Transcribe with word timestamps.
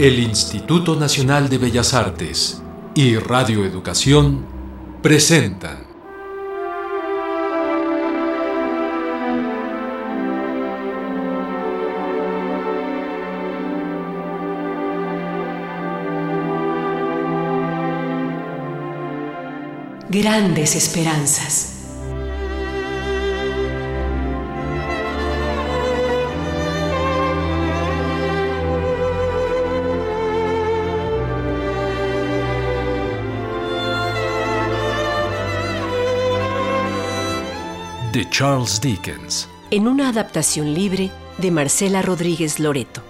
El 0.00 0.18
Instituto 0.18 0.96
Nacional 0.96 1.50
de 1.50 1.58
Bellas 1.58 1.92
Artes 1.92 2.62
y 2.94 3.16
Radio 3.16 3.66
Educación 3.66 4.46
presentan 5.02 5.84
Grandes 20.08 20.76
Esperanzas. 20.76 21.79
De 38.12 38.28
Charles 38.28 38.80
Dickens. 38.80 39.48
En 39.70 39.86
una 39.86 40.08
adaptación 40.08 40.74
libre 40.74 41.12
de 41.38 41.50
Marcela 41.52 42.02
Rodríguez 42.02 42.58
Loreto. 42.58 43.02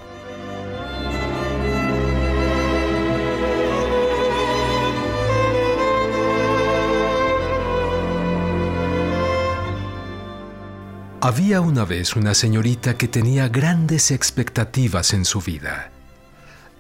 Había 11.23 11.61
una 11.61 11.85
vez 11.85 12.17
una 12.17 12.35
señorita 12.35 12.99
que 12.99 13.09
tenía 13.09 13.49
grandes 13.49 14.11
expectativas 14.11 15.15
en 15.15 15.25
su 15.25 15.41
vida. 15.41 15.91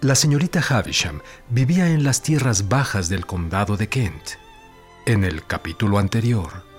La 0.02 0.14
señorita 0.14 0.62
Havisham 0.66 1.20
vivía 1.48 1.88
en 1.88 2.04
las 2.04 2.22
tierras 2.22 2.68
bajas 2.68 3.08
del 3.08 3.24
condado 3.24 3.76
de 3.76 3.88
Kent. 3.88 4.32
En 5.06 5.24
el 5.24 5.46
capítulo 5.46 5.98
anterior, 5.98 6.69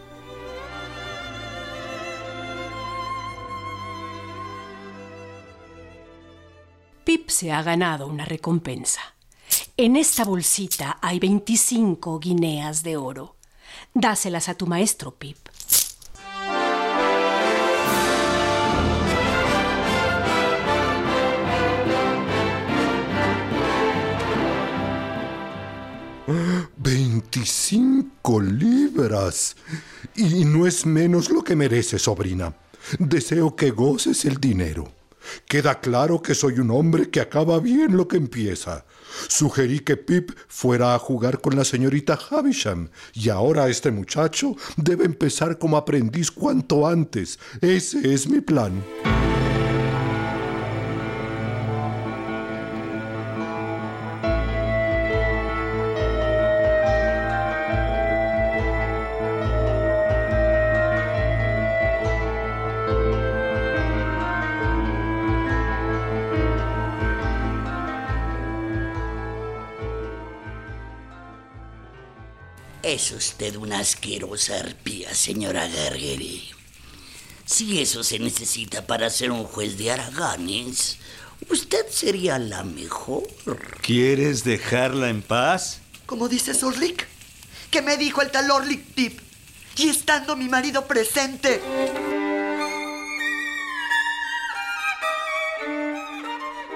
se 7.41 7.51
ha 7.51 7.63
ganado 7.63 8.05
una 8.05 8.23
recompensa. 8.23 9.01
En 9.75 9.95
esta 9.95 10.23
bolsita 10.23 10.99
hay 11.01 11.17
25 11.17 12.19
guineas 12.19 12.83
de 12.83 12.97
oro. 12.97 13.35
Dáselas 13.95 14.47
a 14.47 14.53
tu 14.53 14.67
maestro, 14.67 15.15
Pip. 15.15 15.39
¡25 26.77 28.39
libras! 28.43 29.55
Y 30.15 30.45
no 30.45 30.67
es 30.67 30.85
menos 30.85 31.31
lo 31.31 31.43
que 31.43 31.55
merece, 31.55 31.97
sobrina. 31.97 32.53
Deseo 32.99 33.55
que 33.55 33.71
goces 33.71 34.25
el 34.25 34.39
dinero. 34.39 35.00
Queda 35.47 35.79
claro 35.79 36.21
que 36.21 36.35
soy 36.35 36.59
un 36.59 36.71
hombre 36.71 37.09
que 37.09 37.21
acaba 37.21 37.59
bien 37.59 37.97
lo 37.97 38.07
que 38.07 38.17
empieza. 38.17 38.85
Sugerí 39.27 39.79
que 39.79 39.97
Pip 39.97 40.31
fuera 40.47 40.95
a 40.95 40.99
jugar 40.99 41.41
con 41.41 41.55
la 41.55 41.65
señorita 41.65 42.17
Havisham 42.29 42.89
y 43.13 43.29
ahora 43.29 43.67
este 43.67 43.91
muchacho 43.91 44.55
debe 44.77 45.05
empezar 45.05 45.57
como 45.57 45.77
aprendiz 45.77 46.31
cuanto 46.31 46.87
antes. 46.87 47.39
Ese 47.61 48.13
es 48.13 48.27
mi 48.27 48.41
plan. 48.41 48.83
Es 73.01 73.11
usted 73.13 73.55
una 73.55 73.79
asquerosa 73.79 74.59
arpía, 74.59 75.15
señora 75.15 75.67
Gargeri. 75.67 76.51
Si 77.45 77.81
eso 77.81 78.03
se 78.03 78.19
necesita 78.19 78.85
para 78.85 79.09
ser 79.09 79.31
un 79.31 79.43
juez 79.43 79.75
de 79.79 79.89
Araganes, 79.89 80.99
usted 81.49 81.87
sería 81.89 82.37
la 82.37 82.63
mejor. 82.63 83.23
¿Quieres 83.81 84.43
dejarla 84.43 85.09
en 85.09 85.23
paz? 85.23 85.79
¿Cómo 86.05 86.29
dices, 86.29 86.61
Orlick? 86.61 87.07
¿Qué 87.71 87.81
me 87.81 87.97
dijo 87.97 88.21
el 88.21 88.29
tal 88.29 88.51
Orlick 88.51 88.93
Tip? 88.93 89.19
Y 89.77 89.89
estando 89.89 90.35
mi 90.35 90.47
marido 90.47 90.85
presente. 90.85 91.59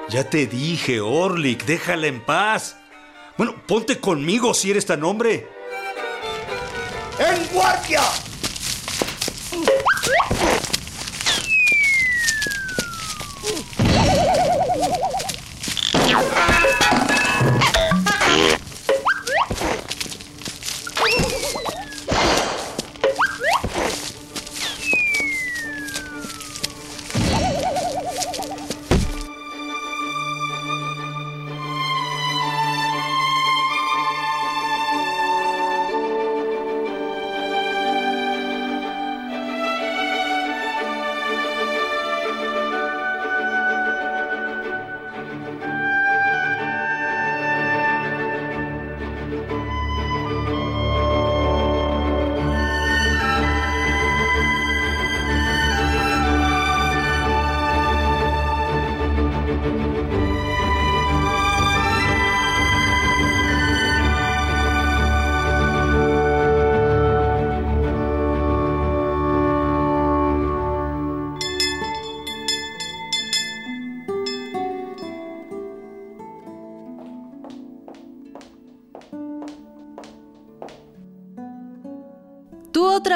Ya 0.10 0.28
te 0.28 0.48
dije, 0.48 1.02
Orlick, 1.02 1.66
déjala 1.66 2.08
en 2.08 2.26
paz. 2.26 2.78
Bueno, 3.38 3.64
ponte 3.68 4.00
conmigo 4.00 4.56
si 4.56 4.72
eres 4.72 4.88
tan 4.88 5.04
hombre. 5.04 5.54
¡En 7.36 7.46
guardia! 7.54 8.25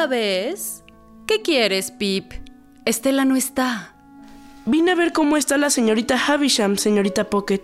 Vez? 0.08 0.84
¿Qué 1.28 1.42
quieres, 1.42 1.92
Pip? 1.92 2.34
Estela 2.86 3.26
no 3.26 3.36
está. 3.36 3.96
Vine 4.66 4.92
a 4.92 4.96
ver 4.96 5.14
cómo 5.14 5.38
está 5.38 5.58
la 5.58 5.70
señorita 5.70 6.18
Havisham, 6.18 6.78
señorita 6.78 7.30
Pocket. 7.30 7.62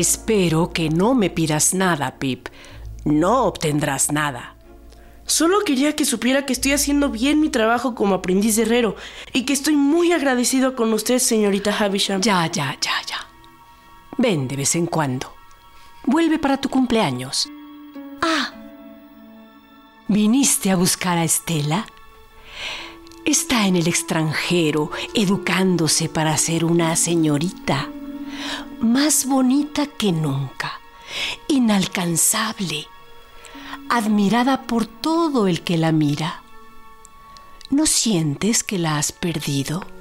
Espero 0.00 0.72
que 0.72 0.90
no 0.90 1.14
me 1.14 1.30
pidas 1.30 1.72
nada, 1.72 2.18
Pip. 2.18 2.48
No 3.04 3.44
obtendrás 3.44 4.10
nada. 4.10 4.56
Solo 5.24 5.60
quería 5.60 5.94
que 5.94 6.04
supiera 6.04 6.46
que 6.46 6.52
estoy 6.52 6.72
haciendo 6.72 7.10
bien 7.10 7.40
mi 7.40 7.48
trabajo 7.48 7.94
como 7.94 8.16
aprendiz 8.16 8.56
de 8.56 8.62
herrero 8.62 8.96
y 9.32 9.44
que 9.44 9.52
estoy 9.52 9.76
muy 9.76 10.10
agradecido 10.10 10.74
con 10.74 10.92
usted, 10.92 11.20
señorita 11.20 11.78
Havisham. 11.78 12.22
Ya, 12.22 12.44
ya, 12.48 12.76
ya, 12.80 12.90
ya. 13.06 13.28
Ven 14.18 14.48
de 14.48 14.56
vez 14.56 14.74
en 14.74 14.86
cuando. 14.86 15.32
Vuelve 16.06 16.40
para 16.40 16.60
tu 16.60 16.68
cumpleaños. 16.68 17.48
Ah. 18.20 18.52
¿Viniste 20.08 20.72
a 20.72 20.76
buscar 20.76 21.18
a 21.18 21.24
Estela? 21.24 21.86
Está 23.24 23.68
en 23.68 23.76
el 23.76 23.86
extranjero, 23.86 24.90
educándose 25.14 26.08
para 26.08 26.36
ser 26.36 26.64
una 26.64 26.96
señorita. 26.96 27.90
Más 28.80 29.26
bonita 29.26 29.86
que 29.86 30.12
nunca. 30.12 30.80
Inalcanzable. 31.48 32.86
Admirada 33.88 34.62
por 34.62 34.86
todo 34.86 35.46
el 35.46 35.62
que 35.62 35.76
la 35.76 35.92
mira. 35.92 36.42
¿No 37.70 37.86
sientes 37.86 38.62
que 38.62 38.78
la 38.78 38.98
has 38.98 39.12
perdido? 39.12 39.93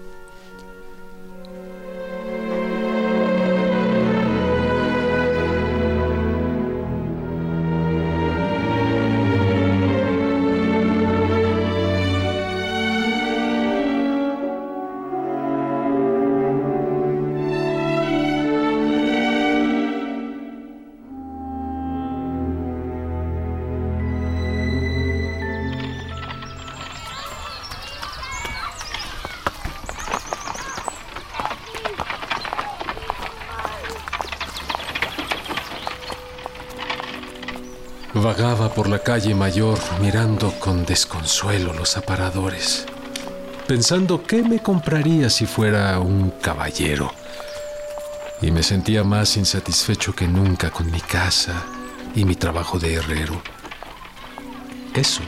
Vagaba 38.23 38.73
por 38.73 38.87
la 38.87 38.99
calle 38.99 39.35
mayor 39.35 39.77
mirando 39.99 40.53
con 40.57 40.85
desconsuelo 40.85 41.73
los 41.73 41.97
aparadores, 41.97 42.85
pensando 43.67 44.23
qué 44.23 44.41
me 44.41 44.59
compraría 44.59 45.29
si 45.29 45.45
fuera 45.45 45.99
un 45.99 46.29
caballero. 46.29 47.11
Y 48.41 48.49
me 48.51 48.63
sentía 48.63 49.03
más 49.03 49.35
insatisfecho 49.35 50.15
que 50.15 50.25
nunca 50.25 50.71
con 50.71 50.89
mi 50.89 51.01
casa 51.01 51.65
y 52.15 52.23
mi 52.23 52.37
trabajo 52.37 52.79
de 52.79 52.93
herrero. 52.93 53.41
Eso 54.93 55.21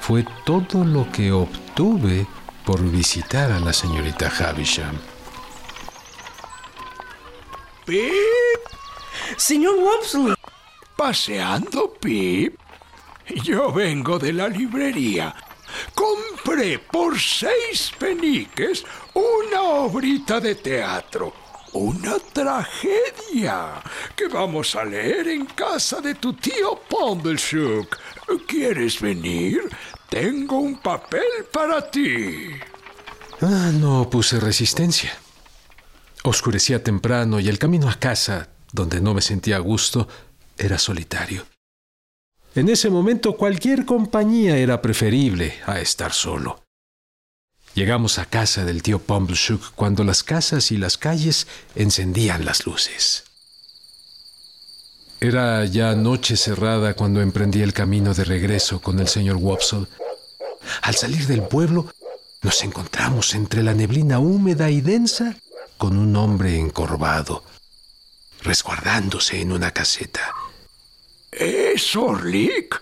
fue 0.00 0.24
todo 0.46 0.84
lo 0.84 1.10
que 1.10 1.32
obtuve 1.32 2.24
por 2.64 2.80
visitar 2.88 3.50
a 3.50 3.58
la 3.58 3.72
señorita 3.72 4.30
Havisham. 4.38 4.96
¡Pip! 7.84 8.12
Señor 9.36 9.74
Wopsley, 9.76 10.34
¿Paseando, 11.00 11.94
Pip? 11.98 12.60
Yo 13.42 13.72
vengo 13.72 14.18
de 14.18 14.34
la 14.34 14.48
librería. 14.48 15.34
Compré 15.94 16.78
por 16.78 17.18
seis 17.18 17.90
peniques 17.98 18.84
una 19.14 19.62
obrita 19.62 20.38
de 20.40 20.56
teatro. 20.56 21.32
Una 21.72 22.18
tragedia 22.18 23.82
que 24.14 24.28
vamos 24.28 24.76
a 24.76 24.84
leer 24.84 25.28
en 25.28 25.46
casa 25.46 26.02
de 26.02 26.16
tu 26.16 26.34
tío 26.34 26.78
Pombleshook. 26.86 27.96
¿Quieres 28.46 29.00
venir? 29.00 29.70
Tengo 30.10 30.58
un 30.58 30.82
papel 30.82 31.46
para 31.50 31.90
ti. 31.90 32.50
Ah, 33.40 33.70
no 33.72 34.10
puse 34.10 34.38
resistencia. 34.38 35.12
Oscurecía 36.24 36.84
temprano 36.84 37.40
y 37.40 37.48
el 37.48 37.58
camino 37.58 37.88
a 37.88 37.94
casa, 37.94 38.50
donde 38.70 39.00
no 39.00 39.14
me 39.14 39.22
sentía 39.22 39.56
a 39.56 39.60
gusto, 39.60 40.06
era 40.60 40.78
solitario. 40.78 41.46
En 42.54 42.68
ese 42.68 42.90
momento 42.90 43.36
cualquier 43.36 43.84
compañía 43.84 44.56
era 44.56 44.82
preferible 44.82 45.54
a 45.66 45.80
estar 45.80 46.12
solo. 46.12 46.62
Llegamos 47.74 48.18
a 48.18 48.26
casa 48.26 48.64
del 48.64 48.82
tío 48.82 48.98
Pumbleshook 48.98 49.72
cuando 49.76 50.02
las 50.02 50.24
casas 50.24 50.72
y 50.72 50.76
las 50.76 50.98
calles 50.98 51.46
encendían 51.76 52.44
las 52.44 52.66
luces. 52.66 53.24
Era 55.20 55.64
ya 55.66 55.94
noche 55.94 56.36
cerrada 56.36 56.94
cuando 56.94 57.20
emprendí 57.20 57.62
el 57.62 57.72
camino 57.72 58.14
de 58.14 58.24
regreso 58.24 58.80
con 58.80 58.98
el 58.98 59.06
señor 59.06 59.36
Wopsle. 59.36 59.86
Al 60.82 60.94
salir 60.94 61.26
del 61.26 61.42
pueblo, 61.42 61.92
nos 62.42 62.64
encontramos 62.64 63.34
entre 63.34 63.62
la 63.62 63.74
neblina 63.74 64.18
húmeda 64.18 64.70
y 64.70 64.80
densa 64.80 65.36
con 65.78 65.96
un 65.96 66.16
hombre 66.16 66.58
encorvado, 66.58 67.44
resguardándose 68.42 69.40
en 69.40 69.52
una 69.52 69.70
caseta. 69.72 70.34
¿Es 71.30 71.94
Orlick? 71.96 72.80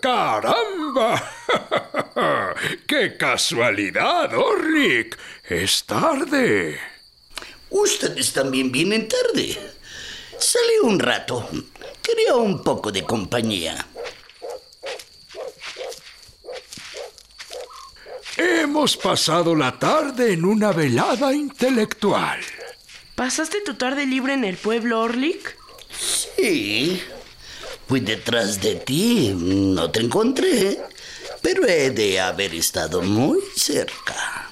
¡Caramba! 0.00 1.22
¡Qué 2.86 3.16
casualidad, 3.16 4.32
Orlick! 4.34 5.18
Es 5.48 5.84
tarde. 5.84 6.80
Ustedes 7.70 8.32
también 8.32 8.70
vienen 8.70 9.08
tarde. 9.08 9.58
Salí 10.38 10.78
un 10.82 10.98
rato. 10.98 11.48
Quería 12.02 12.36
un 12.36 12.62
poco 12.62 12.90
de 12.92 13.02
compañía. 13.02 13.86
Hemos 18.36 18.96
pasado 18.96 19.54
la 19.54 19.78
tarde 19.78 20.32
en 20.32 20.44
una 20.44 20.72
velada 20.72 21.32
intelectual. 21.32 22.40
¿pasaste 23.14 23.60
tu 23.60 23.74
tarde 23.74 24.06
libre 24.06 24.34
en 24.34 24.44
el 24.44 24.56
pueblo, 24.56 25.02
Orlick? 25.02 25.56
Sí. 25.90 27.00
Fui 27.86 28.00
detrás 28.00 28.60
de 28.60 28.76
ti. 28.76 29.32
No 29.34 29.90
te 29.90 30.00
encontré. 30.00 30.80
Pero 31.42 31.66
he 31.66 31.90
de 31.90 32.20
haber 32.20 32.54
estado 32.54 33.02
muy 33.02 33.40
cerca. 33.56 34.50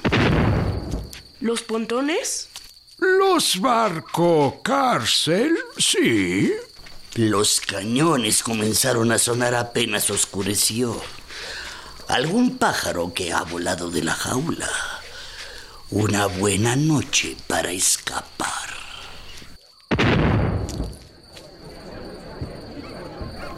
¿Los 1.40 1.62
pontones? 1.62 2.48
Los 2.98 3.60
barco 3.60 4.60
cárcel, 4.62 5.58
sí. 5.76 6.52
Los 7.14 7.60
cañones 7.60 8.42
comenzaron 8.42 9.10
a 9.10 9.18
sonar 9.18 9.54
apenas 9.54 10.08
oscureció. 10.10 11.02
Algún 12.08 12.58
pájaro 12.58 13.12
que 13.12 13.32
ha 13.32 13.42
volado 13.42 13.90
de 13.90 14.04
la 14.04 14.14
jaula. 14.14 14.70
Una 15.90 16.26
buena 16.26 16.76
noche 16.76 17.36
para 17.48 17.72
escapar. 17.72 18.62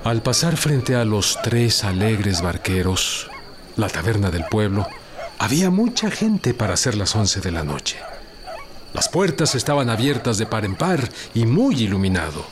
Al 0.04 0.20
pasar 0.20 0.58
frente 0.58 0.94
a 0.96 1.06
los 1.06 1.38
tres 1.42 1.82
alegres 1.82 2.42
barqueros, 2.42 3.30
la 3.76 3.88
taberna 3.88 4.30
del 4.30 4.44
pueblo, 4.44 4.86
había 5.38 5.70
mucha 5.70 6.10
gente 6.10 6.52
para 6.52 6.74
hacer 6.74 6.94
las 6.94 7.16
once 7.16 7.40
de 7.40 7.50
la 7.50 7.64
noche. 7.64 7.96
Las 8.92 9.08
puertas 9.08 9.54
estaban 9.54 9.88
abiertas 9.88 10.36
de 10.36 10.44
par 10.44 10.66
en 10.66 10.74
par 10.74 11.08
y 11.32 11.46
muy 11.46 11.84
iluminado. 11.84 12.44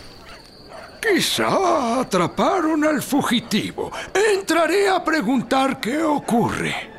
Quizá 0.99 2.01
atraparon 2.01 2.85
al 2.85 3.03
fugitivo. 3.03 3.93
Entraré 4.35 4.89
a 4.89 5.05
preguntar 5.05 5.79
qué 5.79 6.03
ocurre. 6.03 6.92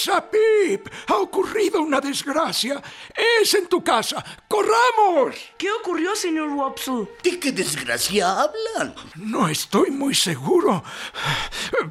¡Aprisa, 0.00 0.30
Pip! 0.30 0.88
Ha 1.08 1.16
ocurrido 1.16 1.82
una 1.82 2.00
desgracia. 2.00 2.80
Es 3.42 3.52
en 3.52 3.66
tu 3.66 3.84
casa. 3.84 4.24
¡Corramos! 4.48 5.36
¿Qué 5.58 5.70
ocurrió, 5.70 6.16
señor 6.16 6.48
Wopsle? 6.48 7.06
¿De 7.22 7.38
qué 7.38 7.52
desgracia 7.52 8.40
hablan? 8.40 8.94
No 9.16 9.46
estoy 9.46 9.90
muy 9.90 10.14
seguro. 10.14 10.82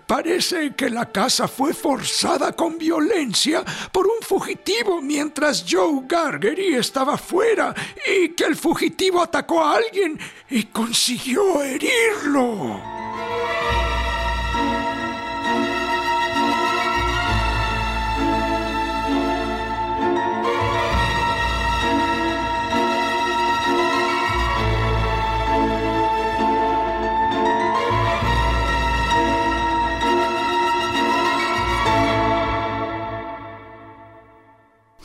Parece 0.08 0.74
que 0.76 0.90
la 0.90 1.12
casa 1.12 1.48
fue 1.48 1.74
forzada 1.74 2.54
con 2.56 2.80
violencia 2.80 3.64
por 3.92 4.08
un 4.08 4.22
fugitivo 4.22 5.02
mientras 5.02 5.64
Joe 5.70 6.02
Gargery 6.08 6.76
estaba 6.76 7.16
fuera 7.16 7.76
y 8.08 8.30
que 8.30 8.46
el 8.46 8.56
fugitivo 8.56 9.22
atacó 9.22 9.64
a 9.64 9.76
alguien 9.76 10.20
y 10.50 10.64
consiguió 10.64 11.62
herirlo. 11.62 12.99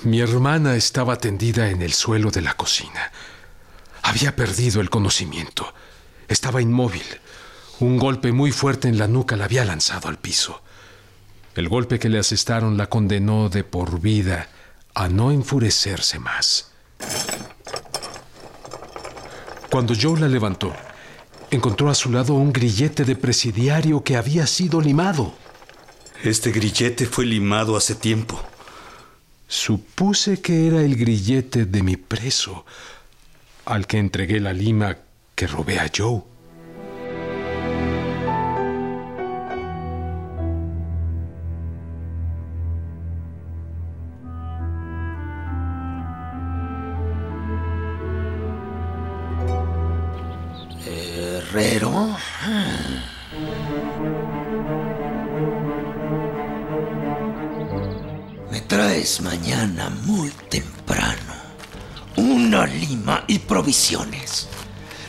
Mi 0.04 0.20
hermana 0.20 0.76
estaba 0.76 1.16
tendida 1.16 1.70
en 1.70 1.80
el 1.80 1.94
suelo 1.94 2.30
de 2.30 2.42
la 2.42 2.54
cocina. 2.54 3.10
Había 4.02 4.36
perdido 4.36 4.82
el 4.82 4.90
conocimiento. 4.90 5.72
Estaba 6.28 6.60
inmóvil. 6.60 7.06
Un 7.80 7.98
golpe 7.98 8.30
muy 8.30 8.52
fuerte 8.52 8.86
en 8.86 8.98
la 8.98 9.08
nuca 9.08 9.34
la 9.36 9.46
había 9.46 9.64
lanzado 9.64 10.08
al 10.08 10.18
piso. 10.18 10.60
El 11.54 11.70
golpe 11.70 11.98
que 11.98 12.10
le 12.10 12.18
asestaron 12.18 12.76
la 12.76 12.90
condenó 12.90 13.48
de 13.48 13.64
por 13.64 13.98
vida 13.98 14.50
a 14.92 15.08
no 15.08 15.32
enfurecerse 15.32 16.18
más. 16.18 16.70
Cuando 19.70 19.94
Joe 19.98 20.20
la 20.20 20.28
levantó, 20.28 20.74
encontró 21.50 21.88
a 21.88 21.94
su 21.94 22.10
lado 22.10 22.34
un 22.34 22.52
grillete 22.52 23.04
de 23.04 23.16
presidiario 23.16 24.04
que 24.04 24.18
había 24.18 24.46
sido 24.46 24.82
limado. 24.82 25.34
Este 26.22 26.52
grillete 26.52 27.06
fue 27.06 27.24
limado 27.24 27.74
hace 27.74 27.94
tiempo. 27.94 28.38
Supuse 29.54 30.40
que 30.40 30.66
era 30.66 30.82
el 30.82 30.96
grillete 30.96 31.64
de 31.64 31.84
mi 31.84 31.96
preso, 31.96 32.66
al 33.64 33.86
que 33.86 33.98
entregué 33.98 34.40
la 34.40 34.52
lima 34.52 34.98
que 35.36 35.46
robé 35.46 35.78
a 35.78 35.88
Joe. 35.96 36.22
Muy 60.04 60.30
temprano 60.50 61.34
una 62.16 62.66
lima 62.66 63.24
y 63.26 63.38
provisiones. 63.38 64.48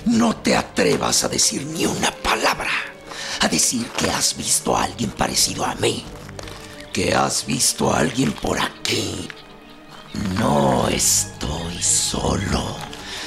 No 0.05 0.35
te 0.37 0.55
atrevas 0.55 1.23
a 1.23 1.29
decir 1.29 1.65
ni 1.65 1.85
una 1.85 2.11
palabra. 2.11 2.69
A 3.41 3.47
decir 3.47 3.87
que 3.89 4.09
has 4.09 4.35
visto 4.37 4.75
a 4.75 4.83
alguien 4.83 5.11
parecido 5.11 5.65
a 5.65 5.75
mí. 5.75 6.03
Que 6.93 7.13
has 7.13 7.45
visto 7.45 7.91
a 7.91 7.99
alguien 7.99 8.31
por 8.31 8.59
aquí. 8.59 9.27
No 10.37 10.87
estoy 10.87 11.81
solo. 11.81 12.77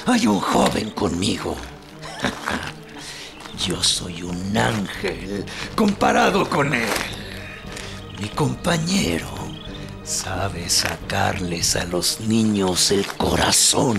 Hay 0.06 0.26
un 0.26 0.40
joven 0.40 0.90
conmigo. 0.90 1.56
Yo 3.66 3.82
soy 3.82 4.22
un 4.22 4.56
ángel 4.56 5.44
comparado 5.74 6.48
con 6.48 6.72
él. 6.72 6.88
Mi 8.20 8.28
compañero 8.28 9.37
sabe 10.08 10.70
sacarles 10.70 11.76
a 11.76 11.84
los 11.84 12.20
niños 12.20 12.90
el 12.90 13.06
corazón 13.06 13.98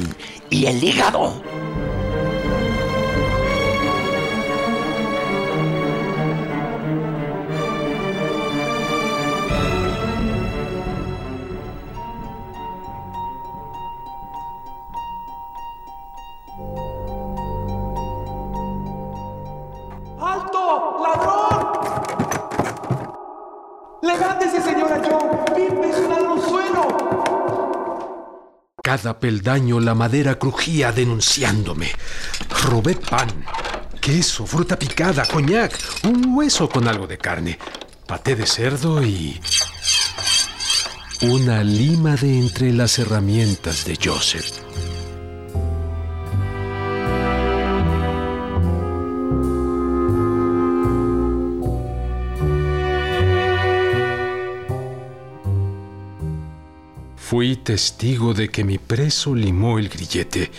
y 0.49 0.65
el 0.65 0.83
hígado. 0.83 1.43
Cada 28.89 29.19
peldaño 29.19 29.79
la 29.79 29.93
madera 29.93 30.39
crujía 30.39 30.91
denunciándome. 30.91 31.91
Robé 32.63 32.95
pan, 32.95 33.29
queso, 34.01 34.47
fruta 34.47 34.79
picada, 34.79 35.27
coñac, 35.27 35.77
un 36.05 36.33
hueso 36.35 36.67
con 36.67 36.87
algo 36.87 37.05
de 37.05 37.19
carne, 37.19 37.59
paté 38.07 38.35
de 38.35 38.47
cerdo 38.47 39.03
y... 39.03 39.39
una 41.21 41.63
lima 41.63 42.15
de 42.15 42.39
entre 42.39 42.73
las 42.73 42.97
herramientas 42.97 43.85
de 43.85 43.95
Joseph. 44.03 44.58
Fui 57.29 57.57
testigo 57.57 58.33
de 58.33 58.49
que 58.49 58.63
mi 58.63 58.79
preso 58.79 59.35
limó 59.35 59.77
el 59.77 59.87
grillete, 59.87 60.49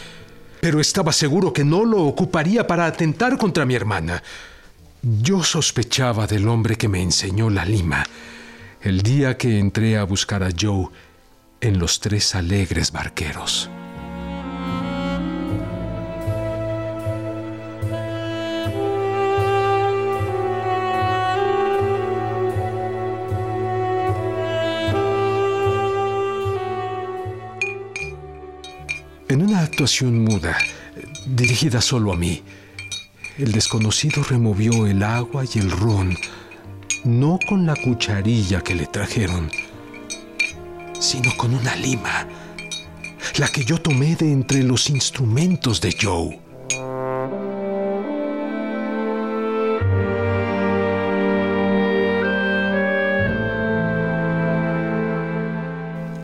pero 0.61 0.79
estaba 0.79 1.13
seguro 1.13 1.53
que 1.53 1.65
no 1.65 1.85
lo 1.85 2.05
ocuparía 2.05 2.65
para 2.69 2.87
atentar 2.87 3.37
contra 3.39 3.67
mi 3.67 3.75
hermana. 3.75 4.23
Yo 5.03 5.43
sospechaba 5.43 6.29
del 6.29 6.47
hombre 6.47 6.77
que 6.77 6.87
me 6.87 7.03
enseñó 7.03 7.51
la 7.51 7.65
lima 7.65 8.05
el 8.83 9.03
día 9.03 9.37
que 9.37 9.59
entré 9.59 9.99
a 9.99 10.05
buscar 10.05 10.45
a 10.45 10.51
Joe 10.57 10.87
en 11.61 11.81
los 11.81 11.99
tres 11.99 12.37
alegres 12.37 12.93
barqueros. 12.93 13.69
En 29.31 29.43
una 29.43 29.61
actuación 29.61 30.25
muda, 30.25 30.59
dirigida 31.25 31.81
solo 31.81 32.13
a 32.13 32.17
mí, 32.17 32.43
el 33.39 33.53
desconocido 33.53 34.25
removió 34.25 34.89
el 34.89 35.05
agua 35.05 35.45
y 35.45 35.61
el 35.61 35.71
ron, 35.71 36.17
no 37.05 37.39
con 37.49 37.65
la 37.65 37.77
cucharilla 37.77 38.61
que 38.61 38.75
le 38.75 38.87
trajeron, 38.87 39.49
sino 40.99 41.31
con 41.37 41.55
una 41.55 41.77
lima, 41.77 42.27
la 43.39 43.47
que 43.47 43.65
yo 43.65 43.81
tomé 43.81 44.17
de 44.17 44.33
entre 44.33 44.65
los 44.65 44.91
instrumentos 44.91 45.81
de 45.81 45.97
Joe. 45.97 46.50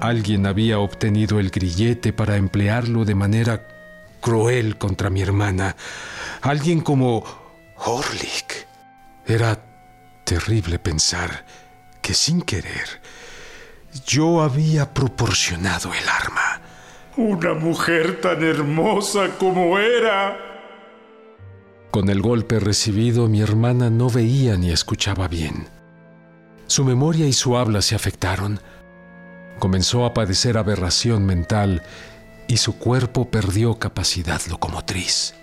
Alguien 0.07 0.47
había 0.47 0.79
obtenido 0.79 1.41
el 1.41 1.51
grillete 1.51 2.13
para 2.13 2.37
emplearlo 2.37 3.05
de 3.05 3.17
manera 3.17 3.67
cruel 4.21 4.79
contra 4.79 5.11
mi 5.11 5.21
hermana. 5.21 5.75
Alguien 6.43 6.81
como 6.81 7.25
Orlick. 7.77 8.69
Era 9.27 9.61
terrible 10.23 10.79
pensar 10.79 11.45
que 12.01 12.15
sin 12.15 12.41
querer 12.41 13.01
yo 14.07 14.43
había 14.43 14.95
proporcionado 14.95 15.93
el 15.93 16.09
arma. 16.09 16.61
Una 17.17 17.55
mujer 17.55 18.21
tan 18.21 18.45
hermosa 18.45 19.31
como 19.41 19.77
era. 19.77 20.39
Con 21.91 22.11
el 22.11 22.23
golpe 22.23 22.61
recibido 22.61 23.27
mi 23.27 23.41
hermana 23.41 23.91
no 23.91 24.09
veía 24.09 24.57
ni 24.57 24.71
escuchaba 24.71 25.27
bien. 25.27 25.67
Su 26.69 26.85
memoria 26.85 27.27
y 27.27 27.33
su 27.33 27.57
habla 27.57 27.83
se 27.83 27.97
afectaron. 27.97 28.61
Comenzó 29.59 30.05
a 30.05 30.15
padecer 30.15 30.59
aberración 30.59 31.25
mental 31.25 31.83
y 32.47 32.59
su 32.59 32.79
cuerpo 32.79 33.31
perdió 33.31 33.79
capacidad 33.79 34.41
locomotriz. 34.49 35.35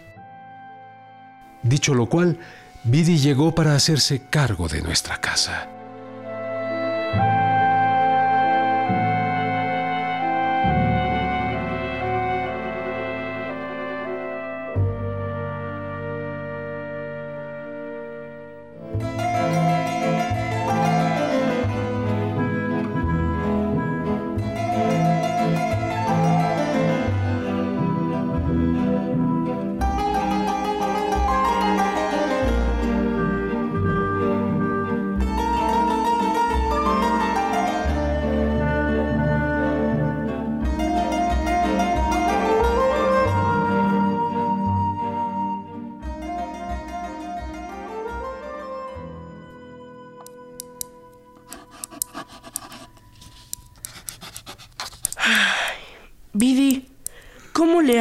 Dicho 1.64 1.94
lo 1.94 2.08
cual, 2.08 2.40
Biddy 2.84 3.18
llegó 3.18 3.56
para 3.56 3.76
hacerse 3.76 4.22
cargo 4.30 4.68
de 4.68 4.82
nuestra 4.82 5.20
casa. 5.20 5.70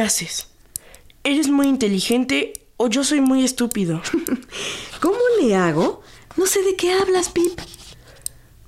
Haces? 0.03 0.47
¿Eres 1.23 1.49
muy 1.49 1.67
inteligente 1.67 2.53
o 2.77 2.89
yo 2.89 3.03
soy 3.03 3.21
muy 3.21 3.43
estúpido? 3.43 4.01
¿Cómo 5.01 5.17
le 5.41 5.55
hago? 5.55 6.01
No 6.37 6.45
sé 6.45 6.61
de 6.63 6.75
qué 6.75 6.93
hablas, 6.93 7.29
Pip. 7.29 7.59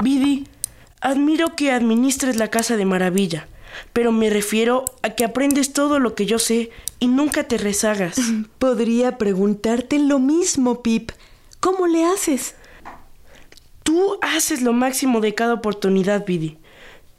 Bidi, 0.04 0.48
admiro 1.02 1.56
que 1.56 1.72
administres 1.72 2.36
la 2.36 2.50
casa 2.50 2.78
de 2.78 2.86
maravilla, 2.86 3.48
pero 3.94 4.12
me 4.12 4.30
refiero 4.30 4.86
a 5.02 5.12
que 5.12 5.26
aprendes 5.26 5.74
todo 5.74 6.00
lo 6.00 6.16
que 6.16 6.26
yo 6.26 6.40
sé 6.40 6.72
y 7.00 7.08
nunca 7.08 7.44
te 7.44 7.58
rezagas. 7.58 8.18
Podría 8.60 9.18
preguntarte 9.18 10.00
lo 10.00 10.20
mismo, 10.20 10.82
Pip. 10.82 11.12
¿Cómo 11.60 11.88
le 11.88 12.06
haces? 12.06 12.56
Tú 13.84 14.18
haces 14.22 14.62
lo 14.62 14.74
máximo 14.74 15.22
de 15.22 15.36
cada 15.36 15.54
oportunidad, 15.54 16.26
Bidi. 16.26 16.58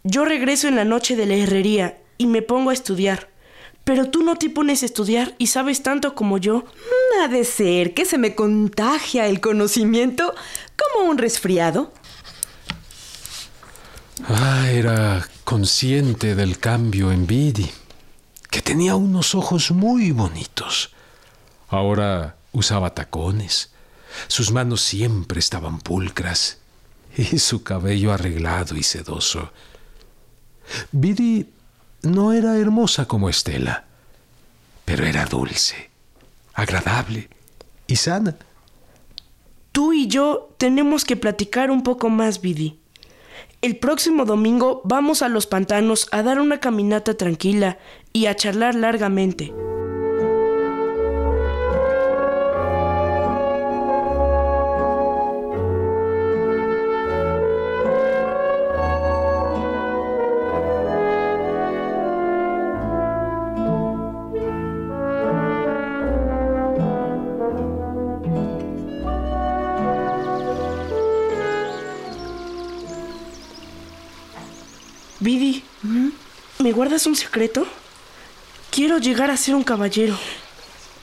Yo 0.02 0.24
regreso 0.24 0.68
en 0.68 0.76
la 0.76 0.84
noche 0.84 1.16
de 1.16 1.26
la 1.26 1.34
herrería 1.34 1.98
y 2.18 2.26
me 2.26 2.42
pongo 2.42 2.70
a 2.70 2.72
estudiar. 2.72 3.28
Pero 3.86 4.10
tú 4.10 4.24
no 4.24 4.34
te 4.34 4.50
pones 4.50 4.82
a 4.82 4.86
estudiar 4.86 5.36
y 5.38 5.46
sabes 5.46 5.84
tanto 5.84 6.16
como 6.16 6.38
yo. 6.38 6.64
No 6.64 7.22
ha 7.22 7.28
de 7.28 7.44
ser 7.44 7.94
que 7.94 8.04
se 8.04 8.18
me 8.18 8.34
contagia 8.34 9.28
el 9.28 9.40
conocimiento 9.40 10.34
como 10.74 11.08
un 11.08 11.18
resfriado. 11.18 11.92
Ah, 14.28 14.68
era 14.72 15.28
consciente 15.44 16.34
del 16.34 16.58
cambio 16.58 17.12
en 17.12 17.28
Bidi, 17.28 17.70
que 18.50 18.60
tenía 18.60 18.96
unos 18.96 19.36
ojos 19.36 19.70
muy 19.70 20.10
bonitos. 20.10 20.92
Ahora 21.68 22.38
usaba 22.50 22.92
tacones, 22.92 23.70
sus 24.26 24.50
manos 24.50 24.82
siempre 24.82 25.38
estaban 25.38 25.78
pulcras 25.78 26.58
y 27.16 27.38
su 27.38 27.62
cabello 27.62 28.12
arreglado 28.12 28.74
y 28.74 28.82
sedoso. 28.82 29.52
Bidi 30.90 31.46
no 32.06 32.32
era 32.32 32.56
hermosa 32.56 33.06
como 33.06 33.28
Estela, 33.28 33.84
pero 34.84 35.04
era 35.04 35.24
dulce, 35.26 35.90
agradable 36.54 37.28
y 37.86 37.96
sana. 37.96 38.36
Tú 39.72 39.92
y 39.92 40.06
yo 40.06 40.54
tenemos 40.56 41.04
que 41.04 41.16
platicar 41.16 41.70
un 41.70 41.82
poco 41.82 42.08
más, 42.08 42.40
Bidi. 42.40 42.78
El 43.62 43.76
próximo 43.76 44.24
domingo 44.24 44.80
vamos 44.84 45.22
a 45.22 45.28
los 45.28 45.46
pantanos 45.46 46.08
a 46.12 46.22
dar 46.22 46.40
una 46.40 46.60
caminata 46.60 47.14
tranquila 47.14 47.78
y 48.12 48.26
a 48.26 48.36
charlar 48.36 48.74
largamente. 48.74 49.52
Guardas 76.96 77.06
un 77.06 77.16
secreto? 77.16 77.66
Quiero 78.70 78.96
llegar 78.96 79.30
a 79.30 79.36
ser 79.36 79.54
un 79.54 79.64
caballero. 79.64 80.18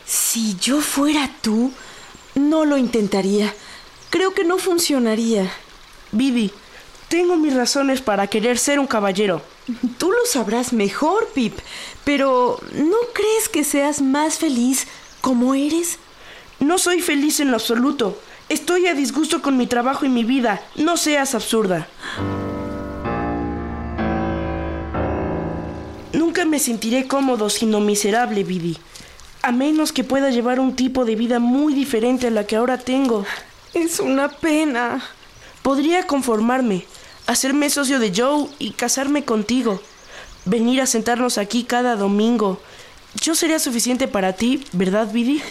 Si 0.07 0.55
yo 0.59 0.81
fuera 0.81 1.29
tú, 1.43 1.71
no 2.33 2.65
lo 2.65 2.77
intentaría. 2.77 3.53
Creo 4.09 4.33
que 4.33 4.43
no 4.43 4.57
funcionaría. 4.57 5.53
Bidi, 6.11 6.51
tengo 7.09 7.35
mis 7.35 7.53
razones 7.53 8.01
para 8.01 8.25
querer 8.25 8.57
ser 8.57 8.79
un 8.79 8.87
caballero. 8.87 9.43
Tú 9.99 10.11
lo 10.11 10.25
sabrás 10.25 10.73
mejor, 10.73 11.27
Pip, 11.35 11.59
pero 12.03 12.59
¿no 12.73 12.97
crees 13.13 13.47
que 13.47 13.63
seas 13.63 14.01
más 14.01 14.39
feliz 14.39 14.87
como 15.21 15.53
eres? 15.53 15.99
No 16.59 16.79
soy 16.79 17.01
feliz 17.01 17.39
en 17.39 17.51
lo 17.51 17.57
absoluto. 17.57 18.19
Estoy 18.49 18.87
a 18.87 18.95
disgusto 18.95 19.43
con 19.43 19.57
mi 19.57 19.67
trabajo 19.67 20.05
y 20.05 20.09
mi 20.09 20.23
vida. 20.23 20.59
No 20.75 20.97
seas 20.97 21.35
absurda. 21.35 21.87
Me 26.53 26.59
sentiré 26.59 27.07
cómodo 27.07 27.49
sino 27.49 27.79
miserable, 27.79 28.43
Bidi. 28.43 28.77
A 29.41 29.51
menos 29.51 29.91
que 29.91 30.03
pueda 30.03 30.29
llevar 30.29 30.59
un 30.59 30.75
tipo 30.75 31.03
de 31.03 31.15
vida 31.15 31.39
muy 31.39 31.73
diferente 31.73 32.27
a 32.27 32.29
la 32.29 32.45
que 32.45 32.57
ahora 32.57 32.77
tengo. 32.77 33.25
Es 33.73 33.99
una 33.99 34.29
pena. 34.29 35.03
Podría 35.63 36.05
conformarme, 36.05 36.85
hacerme 37.25 37.71
socio 37.71 37.97
de 37.97 38.13
Joe 38.15 38.49
y 38.59 38.69
casarme 38.73 39.25
contigo. 39.25 39.81
Venir 40.45 40.79
a 40.81 40.85
sentarnos 40.85 41.39
aquí 41.39 41.63
cada 41.63 41.95
domingo. 41.95 42.61
Yo 43.19 43.33
sería 43.33 43.57
suficiente 43.57 44.07
para 44.07 44.33
ti, 44.33 44.63
¿verdad, 44.73 45.11
Bidi? 45.11 45.41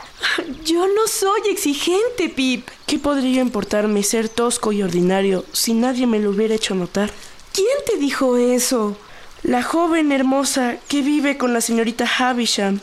Yo 0.64 0.86
no 0.86 1.06
soy 1.06 1.50
exigente, 1.50 2.30
Pip. 2.30 2.66
¿Qué 2.86 2.98
podría 2.98 3.42
importarme 3.42 4.02
ser 4.02 4.30
tosco 4.30 4.72
y 4.72 4.82
ordinario 4.82 5.44
si 5.52 5.74
nadie 5.74 6.06
me 6.06 6.18
lo 6.18 6.30
hubiera 6.30 6.54
hecho 6.54 6.74
notar? 6.74 7.10
¿Quién 7.52 7.76
te 7.84 7.98
dijo 7.98 8.38
eso? 8.38 8.96
La 9.42 9.62
joven 9.62 10.12
hermosa 10.12 10.76
que 10.88 11.02
vive 11.02 11.36
con 11.36 11.52
la 11.52 11.60
señorita 11.60 12.06
Havisham. 12.18 12.80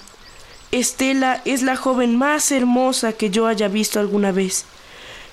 Estela 0.72 1.42
es 1.46 1.62
la 1.62 1.76
joven 1.76 2.16
más 2.16 2.52
hermosa 2.52 3.14
que 3.14 3.30
yo 3.30 3.48
haya 3.48 3.68
visto 3.68 4.00
alguna 4.00 4.32
vez. 4.32 4.66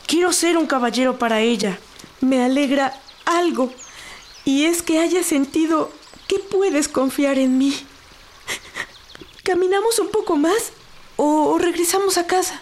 Quiero 0.06 0.33
ser 0.33 0.56
un 0.56 0.66
caballero 0.66 1.18
para 1.18 1.40
ella. 1.40 1.78
Me 2.20 2.42
alegra 2.42 2.98
algo. 3.26 3.72
Y 4.44 4.64
es 4.64 4.83
que 4.83 4.98
haya 4.98 5.22
sentido 5.22 5.92
que 6.26 6.38
puedes 6.38 6.88
confiar 6.88 7.38
en 7.38 7.59
mí. 7.59 7.74
¿Caminamos 9.44 9.98
un 9.98 10.11
poco 10.11 10.37
más 10.37 10.72
o 11.16 11.59
regresamos 11.59 12.18
a 12.18 12.26
casa? 12.26 12.61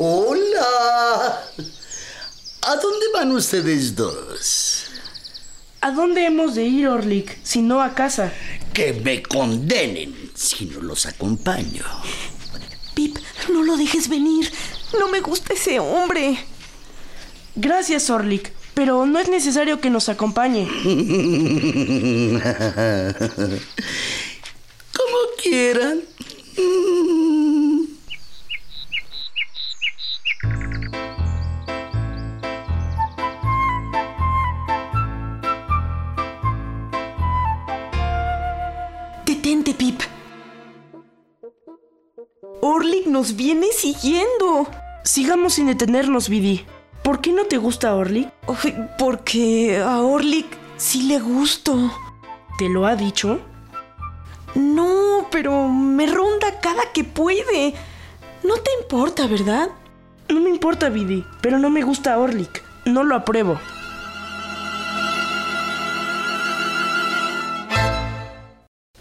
Hola. 0.00 1.42
¿A 2.62 2.76
dónde 2.76 3.06
van 3.12 3.32
ustedes 3.32 3.96
dos? 3.96 4.84
¿A 5.80 5.90
dónde 5.90 6.24
hemos 6.24 6.54
de 6.54 6.62
ir, 6.66 6.86
Orlick, 6.86 7.36
si 7.42 7.62
no 7.62 7.82
a 7.82 7.96
casa? 7.96 8.32
Que 8.72 8.92
me 8.92 9.24
condenen 9.24 10.30
si 10.36 10.66
no 10.66 10.82
los 10.82 11.04
acompaño. 11.06 11.82
Pip, 12.94 13.18
no 13.52 13.64
lo 13.64 13.76
dejes 13.76 14.08
venir. 14.08 14.48
No 15.00 15.08
me 15.08 15.20
gusta 15.20 15.54
ese 15.54 15.80
hombre. 15.80 16.38
Gracias, 17.56 18.08
Orlick, 18.08 18.52
pero 18.74 19.04
no 19.04 19.18
es 19.18 19.28
necesario 19.28 19.80
que 19.80 19.90
nos 19.90 20.08
acompañe. 20.08 20.68
Como 24.94 25.18
quieran. 25.42 26.02
Nos 43.18 43.34
viene 43.34 43.66
siguiendo. 43.76 44.68
Sigamos 45.02 45.54
sin 45.54 45.66
detenernos, 45.66 46.28
Bidi. 46.28 46.64
¿Por 47.02 47.20
qué 47.20 47.32
no 47.32 47.46
te 47.46 47.56
gusta 47.56 47.96
Orlick? 47.96 48.30
Ay, 48.46 48.76
Porque 48.96 49.82
a 49.84 50.02
Orlick 50.02 50.46
sí 50.76 51.02
le 51.02 51.18
gusto. 51.18 51.92
¿Te 52.58 52.68
lo 52.68 52.86
ha 52.86 52.94
dicho? 52.94 53.40
No, 54.54 55.26
pero 55.32 55.66
me 55.66 56.06
ronda 56.06 56.60
cada 56.60 56.92
que 56.92 57.02
puede. 57.02 57.74
No 58.44 58.54
te 58.54 58.70
importa, 58.80 59.26
¿verdad? 59.26 59.68
No 60.28 60.38
me 60.38 60.50
importa, 60.50 60.88
Bidi, 60.88 61.24
pero 61.40 61.58
no 61.58 61.70
me 61.70 61.82
gusta 61.82 62.16
Orlick. 62.20 62.62
No 62.84 63.02
lo 63.02 63.16
apruebo. 63.16 63.58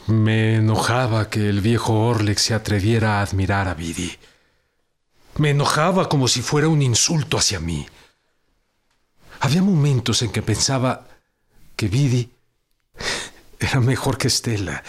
Me 0.08 0.56
enojaba 0.56 1.30
que 1.30 1.50
el 1.50 1.60
viejo 1.60 2.08
Orlex 2.08 2.42
se 2.42 2.54
atreviera 2.54 3.20
a 3.20 3.22
admirar 3.22 3.68
a 3.68 3.74
Bidi. 3.74 4.18
Me 5.38 5.50
enojaba 5.50 6.08
como 6.08 6.30
si 6.30 6.42
fuera 6.42 6.70
un 6.70 6.82
insulto 6.82 7.38
hacia 7.38 7.60
mí. 7.60 7.86
Había 9.42 9.62
momentos 9.62 10.22
en 10.22 10.32
que 10.32 10.42
pensaba 10.42 11.08
que 11.76 11.90
Bidi 11.90 12.32
era 13.60 13.82
mejor 13.82 14.18
que 14.18 14.30
Estela 14.30 14.82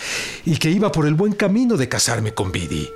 y 0.44 0.56
que 0.58 0.70
iba 0.70 0.92
por 0.92 1.04
el 1.04 1.14
buen 1.14 1.32
camino 1.32 1.76
de 1.76 1.88
casarme 1.88 2.32
con 2.32 2.52
Bidi. 2.52 2.88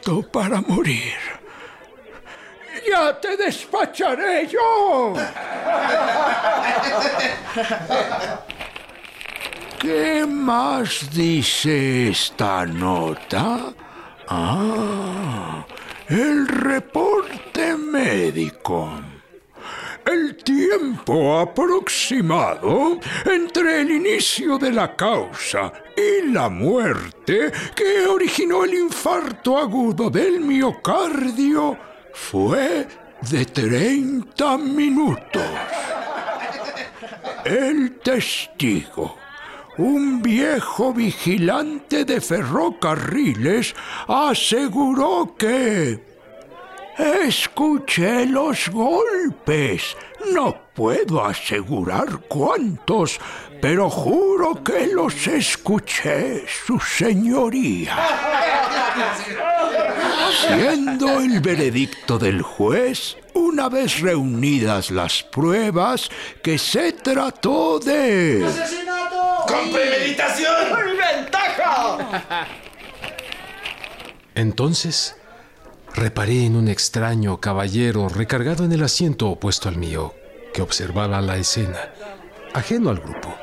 Listo 0.00 0.22
para 0.30 0.60
morir. 0.60 1.14
Ya 2.88 3.20
te 3.20 3.36
despacharé 3.36 4.46
yo. 4.48 5.14
¿Qué 9.80 10.26
más 10.26 11.10
dice 11.12 12.10
esta 12.10 12.66
nota? 12.66 13.72
Ah, 14.28 15.64
el 16.08 16.46
reporte 16.48 17.76
médico. 17.76 18.90
El 20.04 20.36
tiempo 20.36 21.38
aproximado 21.38 22.98
entre 23.24 23.82
el 23.82 23.90
inicio 23.90 24.58
de 24.58 24.72
la 24.72 24.96
causa 24.96 25.72
y 25.96 26.30
la 26.30 26.48
muerte 26.48 27.52
que 27.74 28.06
originó 28.06 28.64
el 28.64 28.74
infarto 28.74 29.58
agudo 29.58 30.10
del 30.10 30.40
miocardio 30.40 31.76
fue 32.12 32.88
de 33.30 33.44
30 33.44 34.58
minutos. 34.58 35.42
El 37.44 37.98
testigo, 37.98 39.16
un 39.78 40.22
viejo 40.22 40.92
vigilante 40.92 42.04
de 42.04 42.20
ferrocarriles, 42.20 43.74
aseguró 44.08 45.34
que 45.38 46.09
Escuché 46.98 48.26
los 48.26 48.68
golpes. 48.68 49.96
No 50.32 50.54
puedo 50.74 51.24
asegurar 51.24 52.20
cuántos, 52.28 53.18
pero 53.60 53.88
juro 53.88 54.62
que 54.62 54.86
los 54.88 55.26
escuché, 55.26 56.44
su 56.46 56.78
señoría. 56.78 57.96
Siendo 60.46 61.20
el 61.20 61.40
veredicto 61.40 62.18
del 62.18 62.42
juez, 62.42 63.16
una 63.34 63.68
vez 63.68 64.00
reunidas 64.00 64.90
las 64.90 65.22
pruebas, 65.22 66.10
que 66.42 66.58
se 66.58 66.92
trató 66.92 67.78
de... 67.78 68.44
¡Asesinato! 68.46 69.44
¡Con 69.46 69.72
premeditación! 69.72 70.54
¡Ventaja! 70.96 72.46
Entonces 74.34 75.19
reparé 75.94 76.44
en 76.44 76.56
un 76.56 76.68
extraño 76.68 77.40
caballero 77.40 78.08
recargado 78.08 78.64
en 78.64 78.72
el 78.72 78.82
asiento 78.82 79.28
opuesto 79.28 79.68
al 79.68 79.76
mío, 79.76 80.14
que 80.54 80.62
observaba 80.62 81.20
la 81.20 81.36
escena, 81.36 81.92
ajeno 82.54 82.90
al 82.90 83.00
grupo, 83.00 83.34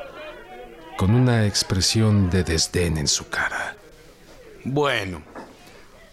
con 0.96 1.14
una 1.14 1.46
expresión 1.46 2.30
de 2.30 2.44
desdén 2.44 2.98
en 2.98 3.08
su 3.08 3.28
cara. 3.28 3.76
Bueno, 4.64 5.22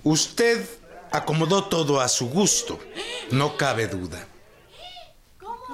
usted 0.03 0.65
acomodó 1.11 1.65
todo 1.65 2.01
a 2.01 2.07
su 2.07 2.29
gusto, 2.29 2.79
no 3.31 3.57
cabe 3.57 3.87
duda. 3.87 4.27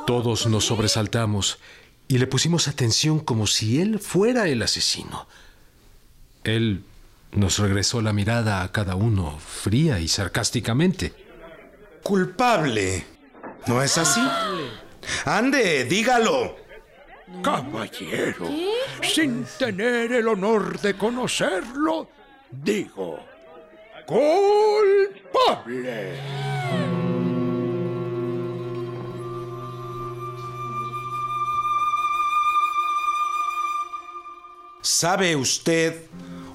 Todos 0.06 0.48
nos 0.48 0.66
sobresaltamos 0.66 1.60
y 2.08 2.18
le 2.18 2.28
pusimos 2.28 2.68
atención 2.68 3.20
como 3.20 3.48
si 3.48 3.82
él 3.82 4.00
fuera 4.00 4.48
el 4.48 4.62
asesino. 4.62 5.28
Él 6.44 6.84
nos 7.34 7.60
regresó 7.60 8.02
la 8.02 8.14
mirada 8.14 8.62
a 8.62 8.72
cada 8.72 8.96
uno 8.96 9.38
fría 9.40 10.00
y 10.00 10.08
sarcásticamente. 10.08 11.14
Culpable. 12.04 13.06
¿No 13.68 13.82
es 13.82 13.98
así? 13.98 14.22
Ande, 15.26 15.86
dígalo. 15.86 16.58
Caballero, 17.42 18.50
sin 19.02 19.46
tener 19.58 20.12
el 20.12 20.28
honor 20.28 20.80
de 20.82 20.98
conocerlo, 20.98 22.10
digo, 22.52 23.20
culpable. 24.06 25.00
¿Sabe 34.82 35.36
usted 35.36 36.08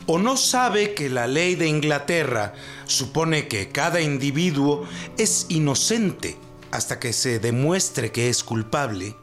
o 0.07 0.19
no 0.19 0.37
sabe 0.37 0.95
que 0.95 1.09
la 1.09 1.27
ley 1.27 1.55
de 1.55 1.67
Inglaterra 1.67 2.55
supone 2.87 3.49
que 3.49 3.71
cada 3.71 4.01
individuo 4.01 4.87
es 5.19 5.47
inocente 5.49 6.37
hasta 6.71 7.01
que 7.01 7.13
se 7.13 7.39
demuestre 7.39 8.13
que 8.13 8.29
es 8.29 8.45
culpable? 8.45 9.17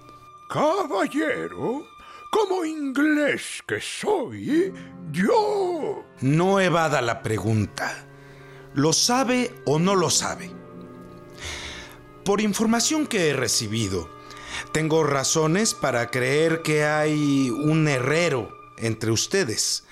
Caballero, 0.50 1.86
como 2.30 2.66
inglés 2.66 3.64
que 3.68 3.80
soy, 3.80 4.74
yo... 5.12 6.04
No 6.22 6.60
evada 6.60 7.02
la 7.02 7.22
pregunta. 7.22 8.06
¿Lo 8.74 8.92
sabe 8.94 9.54
o 9.66 9.80
no 9.80 9.96
lo 9.96 10.10
sabe? 10.10 10.52
Por 12.26 12.42
información 12.42 13.06
que 13.06 13.30
he 13.30 13.34
recibido, 13.34 14.10
tengo 14.72 15.04
razones 15.04 15.74
para 15.74 16.10
creer 16.10 16.62
que 16.62 16.86
hay 16.86 17.50
un 17.50 17.88
herrero 17.88 18.58
entre 18.78 19.12
ustedes, 19.12 19.84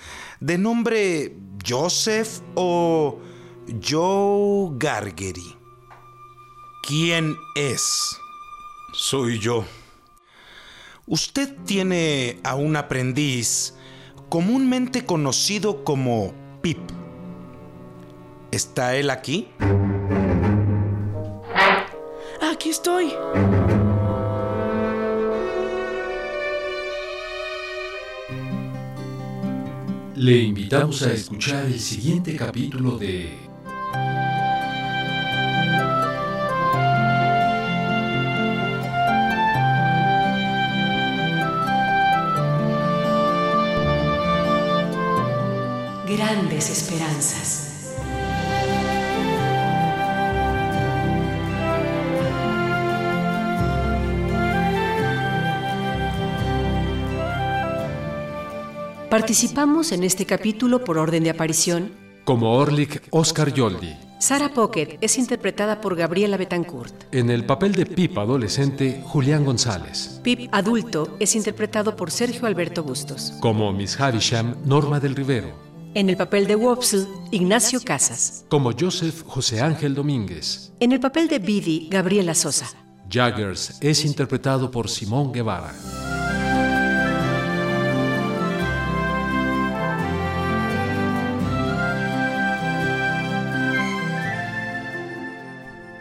de 0.42 0.58
nombre 0.58 1.36
Joseph 1.64 2.40
o 2.56 3.20
Joe 3.80 4.70
Gargery. 4.76 5.56
¿Quién 6.82 7.36
es? 7.54 7.80
Soy 8.92 9.38
yo. 9.38 9.64
Usted 11.06 11.56
tiene 11.64 12.40
a 12.42 12.56
un 12.56 12.74
aprendiz 12.74 13.74
comúnmente 14.28 15.06
conocido 15.06 15.84
como 15.84 16.34
Pip. 16.60 16.80
¿Está 18.50 18.96
él 18.96 19.10
aquí? 19.10 19.48
Aquí 22.40 22.70
estoy. 22.70 23.12
Le 30.22 30.40
invitamos 30.40 31.02
a 31.02 31.12
escuchar 31.12 31.66
el 31.66 31.80
siguiente 31.80 32.36
capítulo 32.36 32.96
de 32.96 33.28
Grandes 46.06 46.70
esperanzas. 46.70 47.61
Participamos 59.12 59.92
en 59.92 60.04
este 60.04 60.24
capítulo 60.24 60.84
por 60.84 60.96
orden 60.96 61.22
de 61.22 61.28
aparición. 61.28 61.92
Como 62.24 62.54
Orlik 62.54 63.08
Oscar 63.10 63.52
Yoldi. 63.52 63.94
Sara 64.18 64.54
Pocket 64.54 64.96
es 65.02 65.18
interpretada 65.18 65.82
por 65.82 65.96
Gabriela 65.96 66.38
Betancourt. 66.38 67.12
En 67.12 67.28
el 67.28 67.44
papel 67.44 67.74
de 67.74 67.84
Pip 67.84 68.16
adolescente, 68.16 69.02
Julián 69.04 69.44
González. 69.44 70.18
Pip 70.22 70.48
adulto 70.50 71.14
es 71.20 71.36
interpretado 71.36 71.94
por 71.94 72.10
Sergio 72.10 72.46
Alberto 72.46 72.84
Bustos. 72.84 73.34
Como 73.40 73.70
Miss 73.74 74.00
Havisham, 74.00 74.56
Norma 74.64 74.98
del 74.98 75.14
Rivero. 75.14 75.52
En 75.92 76.08
el 76.08 76.16
papel 76.16 76.46
de 76.46 76.56
Wopsle, 76.56 77.06
Ignacio 77.32 77.82
Casas. 77.84 78.46
Como 78.48 78.72
Joseph 78.72 79.24
José 79.26 79.60
Ángel 79.60 79.94
Domínguez. 79.94 80.72
En 80.80 80.90
el 80.90 81.00
papel 81.00 81.28
de 81.28 81.38
Biddy, 81.38 81.90
Gabriela 81.90 82.34
Sosa. 82.34 82.70
Jaggers 83.10 83.76
es 83.82 84.06
interpretado 84.06 84.70
por 84.70 84.88
Simón 84.88 85.34
Guevara. 85.34 85.74